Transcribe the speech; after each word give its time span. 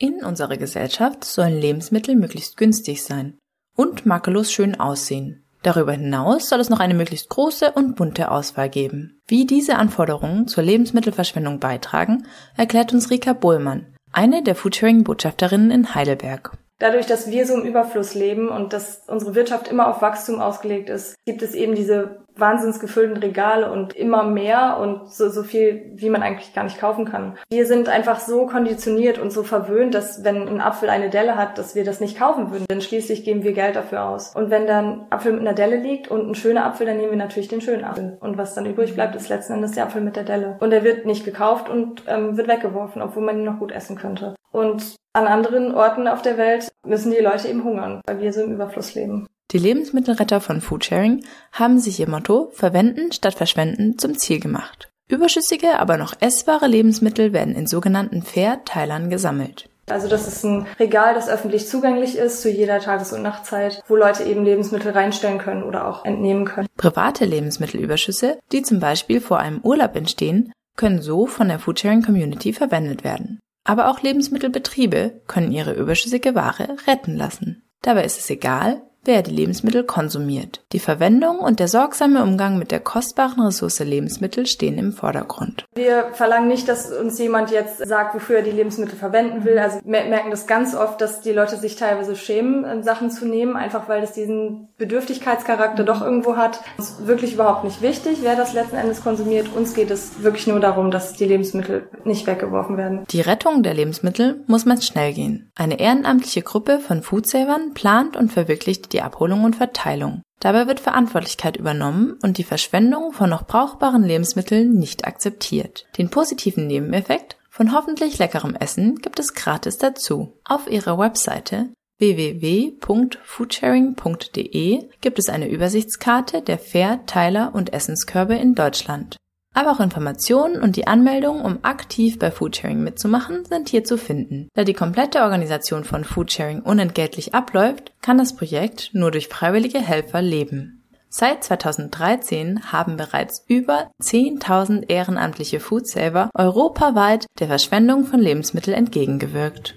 In 0.00 0.22
unserer 0.24 0.56
Gesellschaft 0.56 1.24
sollen 1.24 1.60
Lebensmittel 1.60 2.14
möglichst 2.14 2.56
günstig 2.56 3.02
sein 3.02 3.36
und 3.76 4.06
makellos 4.06 4.52
schön 4.52 4.78
aussehen. 4.78 5.44
Darüber 5.62 5.92
hinaus 5.92 6.48
soll 6.48 6.60
es 6.60 6.70
noch 6.70 6.78
eine 6.78 6.94
möglichst 6.94 7.28
große 7.30 7.72
und 7.72 7.96
bunte 7.96 8.30
Auswahl 8.30 8.68
geben. 8.68 9.20
Wie 9.26 9.44
diese 9.44 9.74
Anforderungen 9.74 10.46
zur 10.46 10.62
Lebensmittelverschwendung 10.62 11.58
beitragen, 11.58 12.28
erklärt 12.56 12.92
uns 12.92 13.10
Rika 13.10 13.32
Bohlmann, 13.32 13.96
eine 14.12 14.44
der 14.44 14.54
Foodsharing-Botschafterinnen 14.54 15.72
in 15.72 15.96
Heidelberg. 15.96 16.56
Dadurch, 16.78 17.06
dass 17.06 17.30
wir 17.30 17.44
so 17.44 17.54
im 17.54 17.66
Überfluss 17.66 18.14
leben 18.14 18.48
und 18.48 18.72
dass 18.72 19.02
unsere 19.08 19.34
Wirtschaft 19.34 19.68
immer 19.68 19.88
auf 19.88 20.00
Wachstum 20.00 20.40
ausgelegt 20.40 20.88
ist, 20.90 21.16
gibt 21.26 21.42
es 21.42 21.54
eben 21.54 21.74
diese 21.74 22.24
wahnsinns 22.36 22.78
gefüllten 22.78 23.16
Regale 23.16 23.70
und 23.72 23.94
immer 23.94 24.22
mehr 24.22 24.78
und 24.78 25.10
so, 25.10 25.28
so 25.28 25.42
viel, 25.42 25.90
wie 25.96 26.08
man 26.08 26.22
eigentlich 26.22 26.54
gar 26.54 26.62
nicht 26.62 26.78
kaufen 26.78 27.04
kann. 27.04 27.36
Wir 27.50 27.66
sind 27.66 27.88
einfach 27.88 28.20
so 28.20 28.46
konditioniert 28.46 29.18
und 29.18 29.32
so 29.32 29.42
verwöhnt, 29.42 29.94
dass 29.94 30.22
wenn 30.22 30.46
ein 30.46 30.60
Apfel 30.60 30.88
eine 30.88 31.10
Delle 31.10 31.36
hat, 31.36 31.58
dass 31.58 31.74
wir 31.74 31.84
das 31.84 32.00
nicht 32.00 32.16
kaufen 32.16 32.52
würden, 32.52 32.66
denn 32.70 32.80
schließlich 32.80 33.24
geben 33.24 33.42
wir 33.42 33.52
Geld 33.52 33.74
dafür 33.74 34.04
aus. 34.04 34.34
Und 34.36 34.50
wenn 34.50 34.68
dann 34.68 35.06
Apfel 35.10 35.32
mit 35.32 35.40
einer 35.40 35.54
Delle 35.54 35.76
liegt 35.76 36.08
und 36.08 36.30
ein 36.30 36.34
schöner 36.34 36.64
Apfel, 36.64 36.86
dann 36.86 36.96
nehmen 36.96 37.10
wir 37.10 37.18
natürlich 37.18 37.48
den 37.48 37.60
schönen 37.60 37.84
Apfel. 37.84 38.16
Und 38.20 38.38
was 38.38 38.54
dann 38.54 38.66
übrig 38.66 38.94
bleibt, 38.94 39.16
ist 39.16 39.28
letzten 39.28 39.54
Endes 39.54 39.72
der 39.72 39.84
Apfel 39.84 40.00
mit 40.00 40.16
der 40.16 40.24
Delle. 40.24 40.56
Und 40.60 40.72
er 40.72 40.84
wird 40.84 41.06
nicht 41.06 41.24
gekauft 41.24 41.68
und 41.68 42.04
ähm, 42.06 42.36
wird 42.36 42.48
weggeworfen, 42.48 43.02
obwohl 43.02 43.24
man 43.24 43.38
ihn 43.38 43.44
noch 43.44 43.58
gut 43.58 43.72
essen 43.72 43.96
könnte. 43.96 44.36
Und 44.50 44.96
an 45.18 45.26
anderen 45.26 45.74
Orten 45.74 46.06
auf 46.06 46.22
der 46.22 46.38
Welt 46.38 46.68
müssen 46.86 47.10
die 47.10 47.22
Leute 47.22 47.48
eben 47.48 47.64
hungern, 47.64 48.00
weil 48.06 48.20
wir 48.20 48.32
so 48.32 48.40
im 48.42 48.52
Überfluss 48.52 48.94
leben. 48.94 49.26
Die 49.50 49.58
Lebensmittelretter 49.58 50.40
von 50.40 50.60
Foodsharing 50.60 51.24
haben 51.52 51.78
sich 51.78 51.98
ihr 51.98 52.08
Motto 52.08 52.50
Verwenden 52.52 53.12
statt 53.12 53.34
Verschwenden 53.34 53.98
zum 53.98 54.16
Ziel 54.16 54.40
gemacht. 54.40 54.88
Überschüssige, 55.08 55.78
aber 55.78 55.96
noch 55.96 56.14
essbare 56.20 56.66
Lebensmittel 56.66 57.32
werden 57.32 57.54
in 57.54 57.66
sogenannten 57.66 58.22
Fair-Teilern 58.22 59.08
gesammelt. 59.08 59.68
Also 59.90 60.06
das 60.06 60.28
ist 60.28 60.44
ein 60.44 60.66
Regal, 60.78 61.14
das 61.14 61.30
öffentlich 61.30 61.66
zugänglich 61.66 62.16
ist 62.18 62.42
zu 62.42 62.50
jeder 62.50 62.78
Tages- 62.78 63.14
und 63.14 63.22
Nachtzeit, 63.22 63.82
wo 63.88 63.96
Leute 63.96 64.24
eben 64.24 64.44
Lebensmittel 64.44 64.92
reinstellen 64.92 65.38
können 65.38 65.62
oder 65.62 65.88
auch 65.88 66.04
entnehmen 66.04 66.44
können. 66.44 66.68
Private 66.76 67.24
Lebensmittelüberschüsse, 67.24 68.38
die 68.52 68.62
zum 68.62 68.80
Beispiel 68.80 69.22
vor 69.22 69.38
einem 69.38 69.60
Urlaub 69.62 69.96
entstehen, 69.96 70.52
können 70.76 71.00
so 71.00 71.26
von 71.26 71.48
der 71.48 71.58
Foodsharing 71.58 72.02
Community 72.02 72.52
verwendet 72.52 73.02
werden. 73.02 73.37
Aber 73.68 73.90
auch 73.90 74.00
Lebensmittelbetriebe 74.00 75.20
können 75.26 75.52
ihre 75.52 75.74
überschüssige 75.74 76.34
Ware 76.34 76.78
retten 76.86 77.14
lassen. 77.14 77.68
Dabei 77.82 78.06
ist 78.06 78.18
es 78.18 78.30
egal, 78.30 78.80
wer 79.04 79.22
die 79.22 79.30
Lebensmittel 79.30 79.84
konsumiert. 79.84 80.62
Die 80.72 80.78
Verwendung 80.78 81.38
und 81.38 81.60
der 81.60 81.68
sorgsame 81.68 82.22
Umgang 82.22 82.58
mit 82.58 82.70
der 82.70 82.80
kostbaren 82.80 83.42
Ressource 83.42 83.78
Lebensmittel 83.78 84.46
stehen 84.46 84.78
im 84.78 84.92
Vordergrund. 84.92 85.64
Wir 85.74 86.10
verlangen 86.12 86.48
nicht, 86.48 86.68
dass 86.68 86.92
uns 86.92 87.18
jemand 87.18 87.50
jetzt 87.50 87.78
sagt, 87.86 88.14
wofür 88.14 88.36
er 88.36 88.42
die 88.42 88.50
Lebensmittel 88.50 88.96
verwenden 88.96 89.44
will. 89.44 89.58
Also 89.58 89.80
wir 89.82 90.04
merken 90.04 90.30
das 90.30 90.46
ganz 90.46 90.74
oft, 90.74 91.00
dass 91.00 91.20
die 91.20 91.32
Leute 91.32 91.56
sich 91.56 91.76
teilweise 91.76 92.16
schämen, 92.16 92.82
Sachen 92.82 93.10
zu 93.10 93.26
nehmen, 93.26 93.56
einfach 93.56 93.88
weil 93.88 94.02
es 94.02 94.12
diesen 94.12 94.68
Bedürftigkeitscharakter 94.78 95.84
doch 95.84 96.02
irgendwo 96.02 96.36
hat. 96.36 96.60
Es 96.78 96.90
ist 96.90 97.06
wirklich 97.06 97.34
überhaupt 97.34 97.64
nicht 97.64 97.80
wichtig, 97.82 98.18
wer 98.22 98.36
das 98.36 98.52
letzten 98.52 98.76
Endes 98.76 99.02
konsumiert. 99.02 99.48
Uns 99.54 99.74
geht 99.74 99.90
es 99.90 100.22
wirklich 100.22 100.46
nur 100.46 100.60
darum, 100.60 100.90
dass 100.90 101.14
die 101.14 101.24
Lebensmittel 101.24 101.88
nicht 102.04 102.26
weggeworfen 102.26 102.76
werden. 102.76 103.04
Die 103.10 103.20
Rettung 103.20 103.62
der 103.62 103.74
Lebensmittel 103.74 104.42
muss 104.46 104.66
man 104.66 104.82
schnell 104.82 105.12
gehen. 105.12 105.50
Eine 105.54 105.80
ehrenamtliche 105.80 106.42
Gruppe 106.42 106.78
von 106.78 107.02
Foodsavern 107.02 107.74
plant 107.74 108.16
und 108.16 108.32
verwirklicht 108.32 108.87
die 108.92 109.02
Abholung 109.02 109.44
und 109.44 109.56
Verteilung. 109.56 110.22
Dabei 110.40 110.66
wird 110.66 110.80
Verantwortlichkeit 110.80 111.56
übernommen 111.56 112.18
und 112.22 112.38
die 112.38 112.44
Verschwendung 112.44 113.12
von 113.12 113.28
noch 113.30 113.46
brauchbaren 113.46 114.04
Lebensmitteln 114.04 114.78
nicht 114.78 115.06
akzeptiert. 115.06 115.86
Den 115.98 116.10
positiven 116.10 116.66
Nebeneffekt 116.66 117.36
von 117.50 117.72
hoffentlich 117.72 118.18
leckerem 118.18 118.54
Essen 118.54 118.96
gibt 118.96 119.18
es 119.18 119.32
gratis 119.34 119.78
dazu. 119.78 120.34
Auf 120.44 120.70
ihrer 120.70 120.98
Webseite 120.98 121.70
www.foodsharing.de 121.98 124.88
gibt 125.00 125.18
es 125.18 125.28
eine 125.28 125.48
Übersichtskarte 125.48 126.42
der 126.42 126.58
Fair-, 126.58 127.04
Teiler- 127.06 127.52
und 127.54 127.72
Essenskörbe 127.72 128.36
in 128.36 128.54
Deutschland. 128.54 129.16
Aber 129.58 129.72
auch 129.72 129.80
Informationen 129.80 130.62
und 130.62 130.76
die 130.76 130.86
Anmeldung, 130.86 131.40
um 131.40 131.58
aktiv 131.62 132.16
bei 132.20 132.30
Foodsharing 132.30 132.80
mitzumachen, 132.80 133.44
sind 133.44 133.68
hier 133.68 133.82
zu 133.82 133.98
finden. 133.98 134.48
Da 134.54 134.62
die 134.62 134.72
komplette 134.72 135.22
Organisation 135.22 135.82
von 135.82 136.04
Foodsharing 136.04 136.62
unentgeltlich 136.62 137.34
abläuft, 137.34 137.90
kann 138.00 138.18
das 138.18 138.36
Projekt 138.36 138.90
nur 138.92 139.10
durch 139.10 139.26
freiwillige 139.26 139.80
Helfer 139.80 140.22
leben. 140.22 140.84
Seit 141.08 141.42
2013 141.42 142.70
haben 142.70 142.96
bereits 142.96 143.44
über 143.48 143.90
10.000 144.00 144.88
ehrenamtliche 144.88 145.58
Foodsaver 145.58 146.30
europaweit 146.34 147.26
der 147.40 147.48
Verschwendung 147.48 148.04
von 148.04 148.20
Lebensmitteln 148.20 148.76
entgegengewirkt. 148.76 149.74